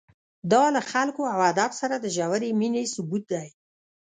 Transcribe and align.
دا 0.51 0.63
له 0.75 0.81
خلکو 0.91 1.21
او 1.33 1.39
ادب 1.51 1.71
سره 1.81 1.95
د 1.99 2.05
ژورې 2.15 2.49
مینې 2.59 2.83
ثبوت 2.93 3.23
دی. 3.33 3.47